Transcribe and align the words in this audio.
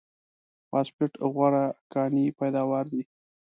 فاسفېټ 0.69 1.13
غوره 1.33 1.65
کاني 1.93 2.25
پیداوار 2.39 2.85
دی. 2.91 3.01